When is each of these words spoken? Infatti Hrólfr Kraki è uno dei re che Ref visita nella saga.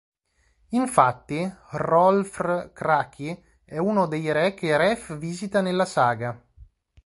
Infatti 0.69 1.43
Hrólfr 1.69 2.71
Kraki 2.73 3.39
è 3.63 3.77
uno 3.77 4.07
dei 4.07 4.31
re 4.31 4.55
che 4.55 4.75
Ref 4.75 5.15
visita 5.15 5.61
nella 5.61 5.85
saga. 5.85 6.43